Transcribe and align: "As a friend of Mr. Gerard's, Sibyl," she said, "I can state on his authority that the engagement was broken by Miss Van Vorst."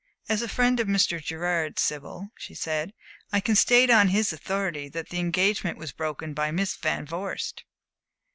"As 0.27 0.41
a 0.41 0.49
friend 0.49 0.79
of 0.79 0.87
Mr. 0.87 1.21
Gerard's, 1.23 1.79
Sibyl," 1.83 2.29
she 2.35 2.55
said, 2.55 2.91
"I 3.31 3.39
can 3.39 3.55
state 3.55 3.91
on 3.91 4.07
his 4.07 4.33
authority 4.33 4.89
that 4.89 5.09
the 5.09 5.19
engagement 5.19 5.77
was 5.77 5.91
broken 5.91 6.33
by 6.33 6.49
Miss 6.49 6.75
Van 6.75 7.05
Vorst." 7.05 7.63